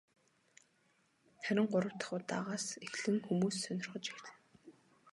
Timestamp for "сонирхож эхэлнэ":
3.63-4.31